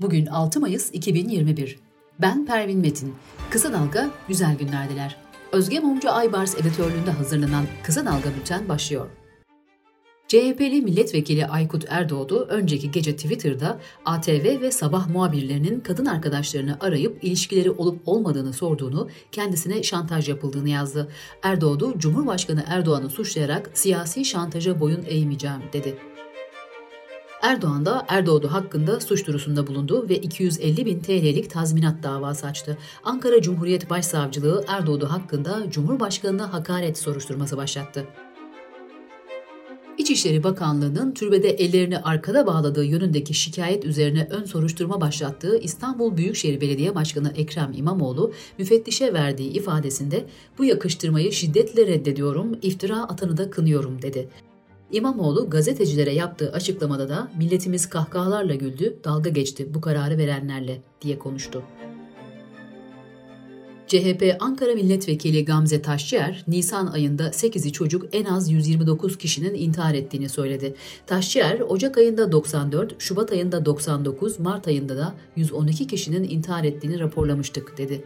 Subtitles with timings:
[0.00, 1.78] Bugün 6 Mayıs 2021.
[2.20, 3.14] Ben Pervin Metin.
[3.50, 5.16] Kısa Dalga güzel günlerdiler.
[5.52, 9.06] Özge Mumcu Aybars editörlüğünde hazırlanan Kısa Dalga Bülten başlıyor.
[10.28, 17.70] CHP'li milletvekili Aykut Erdoğdu önceki gece Twitter'da ATV ve sabah muhabirlerinin kadın arkadaşlarını arayıp ilişkileri
[17.70, 21.08] olup olmadığını sorduğunu, kendisine şantaj yapıldığını yazdı.
[21.42, 25.98] Erdoğdu, Cumhurbaşkanı Erdoğan'ı suçlayarak siyasi şantaja boyun eğmeyeceğim dedi.
[27.42, 32.78] Erdoğan da Erdoğdu hakkında suç duyurusunda bulundu ve 250 bin TL'lik tazminat davası açtı.
[33.04, 38.04] Ankara Cumhuriyet Başsavcılığı Erdoğdu hakkında Cumhurbaşkanı'na hakaret soruşturması başlattı.
[39.98, 46.94] İçişleri Bakanlığı'nın türbede ellerini arkada bağladığı yönündeki şikayet üzerine ön soruşturma başlattığı İstanbul Büyükşehir Belediye
[46.94, 50.26] Başkanı Ekrem İmamoğlu müfettişe verdiği ifadesinde
[50.58, 54.28] bu yakıştırmayı şiddetle reddediyorum, iftira atanı da kınıyorum dedi.
[54.92, 61.62] İmamoğlu gazetecilere yaptığı açıklamada da milletimiz kahkahalarla güldü, dalga geçti bu kararı verenlerle diye konuştu.
[63.86, 70.28] CHP Ankara Milletvekili Gamze Taşçıer, Nisan ayında 8'i çocuk en az 129 kişinin intihar ettiğini
[70.28, 70.74] söyledi.
[71.06, 77.78] Taşçıer, Ocak ayında 94, Şubat ayında 99, Mart ayında da 112 kişinin intihar ettiğini raporlamıştık
[77.78, 78.04] dedi.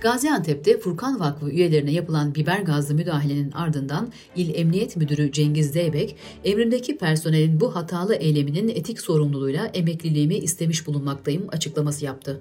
[0.00, 6.98] Gaziantep'te Furkan Vakfı üyelerine yapılan biber gazlı müdahalenin ardından İl Emniyet Müdürü Cengiz Zeybek, emrindeki
[6.98, 12.40] personelin bu hatalı eyleminin etik sorumluluğuyla emekliliğimi istemiş bulunmaktayım açıklaması yaptı.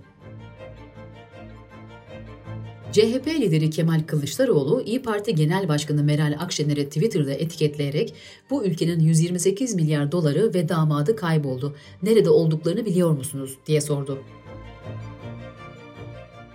[2.92, 8.14] CHP lideri Kemal Kılıçdaroğlu, İyi Parti Genel Başkanı Meral Akşener'e Twitter'da etiketleyerek
[8.50, 11.76] bu ülkenin 128 milyar doları ve damadı kayboldu.
[12.04, 14.20] Nerede olduklarını biliyor musunuz diye sordu.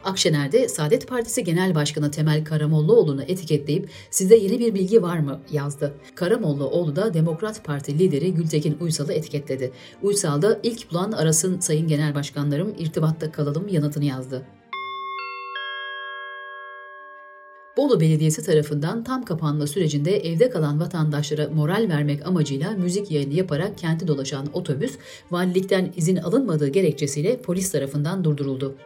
[0.05, 5.95] Akşener'de Saadet Partisi Genel Başkanı Temel Karamollaoğlu'nu etiketleyip size yeni bir bilgi var mı yazdı.
[6.15, 9.73] Karamollaoğlu da Demokrat Parti lideri Gültekin Uysal'ı etiketledi.
[10.03, 14.47] Uysal da ilk bulan arasın sayın genel başkanlarım irtibatta kalalım yanıtını yazdı.
[17.77, 23.79] Bolu Belediyesi tarafından tam kapanma sürecinde evde kalan vatandaşlara moral vermek amacıyla müzik yayını yaparak
[23.79, 24.99] kenti dolaşan otobüs,
[25.31, 28.77] valilikten izin alınmadığı gerekçesiyle polis tarafından durduruldu.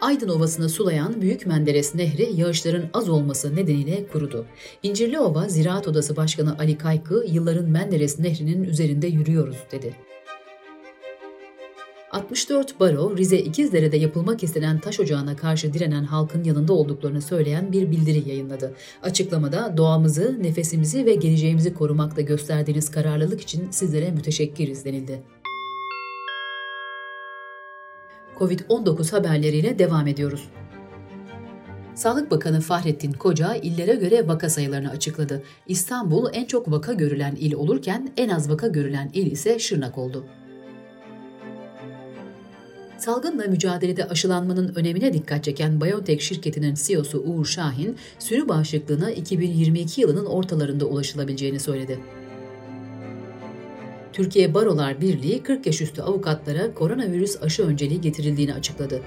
[0.00, 4.46] Aydın Ovası'nı sulayan Büyük Menderes Nehri yağışların az olması nedeniyle kurudu.
[4.82, 9.94] İncirliova Ziraat Odası Başkanı Ali Kaykı, yılların Menderes Nehri'nin üzerinde yürüyoruz dedi.
[12.12, 17.90] 64 baro Rize İkizdere'de yapılmak istenen taş ocağına karşı direnen halkın yanında olduklarını söyleyen bir
[17.90, 18.74] bildiri yayınladı.
[19.02, 25.22] Açıklamada doğamızı, nefesimizi ve geleceğimizi korumakta gösterdiğiniz kararlılık için sizlere müteşekkiriz denildi.
[28.38, 30.48] Covid-19 haberleriyle devam ediyoruz.
[31.94, 35.42] Sağlık Bakanı Fahrettin Koca illere göre vaka sayılarını açıkladı.
[35.66, 40.24] İstanbul en çok vaka görülen il olurken en az vaka görülen il ise Şırnak oldu.
[42.98, 50.26] Salgınla mücadelede aşılanmanın önemine dikkat çeken BioNTech şirketinin CEO'su Uğur Şahin, sürü bağışıklığına 2022 yılının
[50.26, 52.00] ortalarında ulaşılabileceğini söyledi.
[54.18, 59.02] Türkiye Barolar Birliği 40 yaş üstü avukatlara koronavirüs aşı önceliği getirildiğini açıkladı.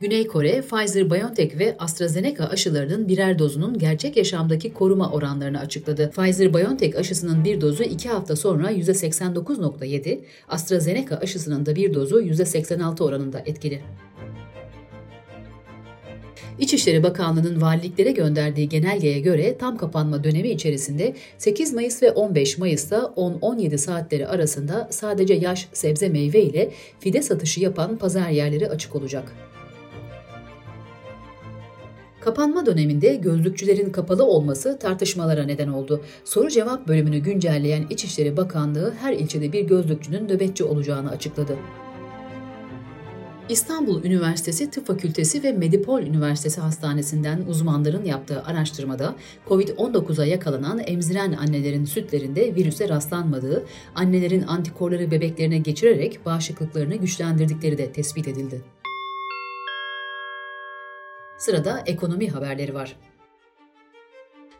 [0.00, 6.10] Güney Kore, Pfizer-BioNTech ve AstraZeneca aşılarının birer dozunun gerçek yaşamdaki koruma oranlarını açıkladı.
[6.16, 13.38] Pfizer-BioNTech aşısının bir dozu 2 hafta sonra %89.7, AstraZeneca aşısının da bir dozu %86 oranında
[13.38, 13.82] etkili.
[16.58, 22.96] İçişleri Bakanlığı'nın valiliklere gönderdiği genelgeye göre tam kapanma dönemi içerisinde 8 Mayıs ve 15 Mayıs'ta
[23.16, 26.70] 10-17 saatleri arasında sadece yaş, sebze, meyve ile
[27.00, 29.32] fide satışı yapan pazar yerleri açık olacak.
[32.26, 36.00] Kapanma döneminde gözlükçülerin kapalı olması tartışmalara neden oldu.
[36.24, 41.56] Soru cevap bölümünü güncelleyen İçişleri Bakanlığı her ilçede bir gözlükçünün nöbetçi olacağını açıkladı.
[43.48, 49.14] İstanbul Üniversitesi Tıp Fakültesi ve Medipol Üniversitesi Hastanesi'nden uzmanların yaptığı araştırmada
[49.48, 53.64] COVID-19'a yakalanan emziren annelerin sütlerinde virüse rastlanmadığı,
[53.94, 58.62] annelerin antikorları bebeklerine geçirerek bağışıklıklarını güçlendirdikleri de tespit edildi.
[61.38, 62.96] Sırada ekonomi haberleri var.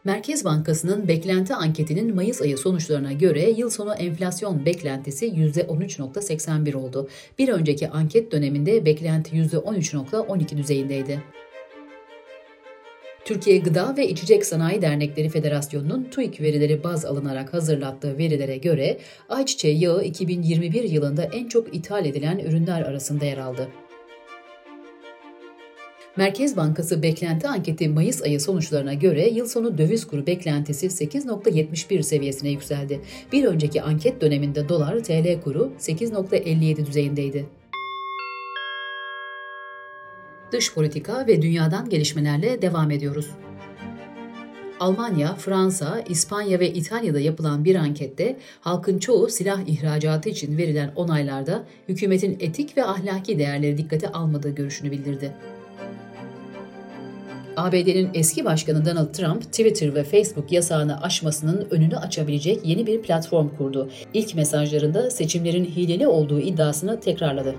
[0.07, 7.09] Merkez Bankası'nın beklenti anketinin Mayıs ayı sonuçlarına göre yıl sonu enflasyon beklentisi %13.81 oldu.
[7.39, 11.23] Bir önceki anket döneminde beklenti %13.12 düzeyindeydi.
[13.25, 18.99] Türkiye Gıda ve İçecek Sanayi Dernekleri Federasyonu'nun TÜİK verileri baz alınarak hazırlattığı verilere göre
[19.29, 23.69] ayçiçeği yağı 2021 yılında en çok ithal edilen ürünler arasında yer aldı.
[26.17, 32.51] Merkez Bankası beklenti anketi Mayıs ayı sonuçlarına göre yıl sonu döviz kuru beklentisi 8.71 seviyesine
[32.51, 33.01] yükseldi.
[33.33, 37.47] Bir önceki anket döneminde dolar TL kuru 8.57 düzeyindeydi.
[40.53, 43.31] Dış politika ve dünyadan gelişmelerle devam ediyoruz.
[44.81, 51.65] Almanya, Fransa, İspanya ve İtalya'da yapılan bir ankette halkın çoğu silah ihracatı için verilen onaylarda
[51.89, 55.33] hükümetin etik ve ahlaki değerleri dikkate almadığı görüşünü bildirdi.
[57.57, 63.49] ABD'nin eski başkanı Donald Trump, Twitter ve Facebook yasağını aşmasının önünü açabilecek yeni bir platform
[63.49, 63.91] kurdu.
[64.15, 67.55] İlk mesajlarında seçimlerin hileli olduğu iddiasını tekrarladı.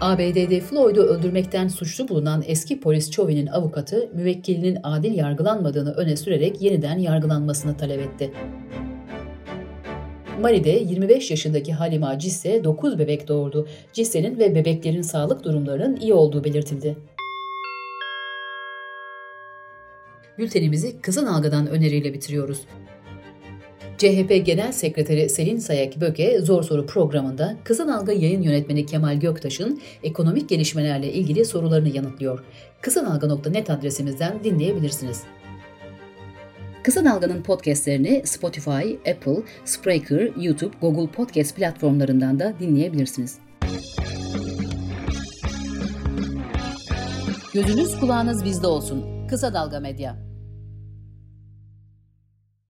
[0.00, 6.98] ABD'de Floyd'u öldürmekten suçlu bulunan eski polis Chauvin'in avukatı, müvekkilinin adil yargılanmadığını öne sürerek yeniden
[6.98, 8.32] yargılanmasını talep etti.
[10.40, 13.68] Mali'de 25 yaşındaki Halima Cisse 9 bebek doğurdu.
[13.92, 16.96] Cisse'nin ve bebeklerin sağlık durumlarının iyi olduğu belirtildi.
[20.38, 22.66] Bültenimizi Kızıl Alga'dan öneriyle bitiriyoruz.
[23.98, 29.80] CHP Genel Sekreteri Selin Sayak Böke Zor Soru programında Kızıl Alga yayın yönetmeni Kemal Göktaş'ın
[30.02, 32.44] ekonomik gelişmelerle ilgili sorularını yanıtlıyor.
[32.80, 35.22] Kızılalga.net adresimizden dinleyebilirsiniz.
[36.82, 43.38] Kısa Dalga'nın podcastlerini Spotify, Apple, Spreaker, YouTube, Google Podcast platformlarından da dinleyebilirsiniz.
[47.54, 49.23] Gözünüz kulağınız bizde olsun.
[49.34, 50.16] Kısa Dalga Medya.